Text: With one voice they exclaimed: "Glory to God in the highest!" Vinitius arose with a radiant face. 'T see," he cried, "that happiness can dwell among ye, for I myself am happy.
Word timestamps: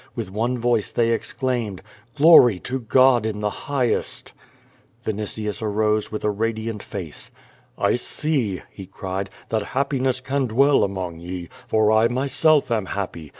With 0.15 0.31
one 0.31 0.57
voice 0.57 0.91
they 0.91 1.11
exclaimed: 1.11 1.83
"Glory 2.15 2.57
to 2.61 2.79
God 2.79 3.23
in 3.23 3.39
the 3.41 3.51
highest!" 3.69 4.33
Vinitius 5.05 5.61
arose 5.61 6.11
with 6.11 6.23
a 6.23 6.31
radiant 6.31 6.81
face. 6.81 7.29
'T 7.79 7.97
see," 7.97 8.63
he 8.71 8.87
cried, 8.87 9.29
"that 9.49 9.61
happiness 9.77 10.19
can 10.19 10.47
dwell 10.47 10.83
among 10.83 11.19
ye, 11.19 11.49
for 11.67 11.91
I 11.91 12.07
myself 12.07 12.71
am 12.71 12.87
happy. 12.87 13.29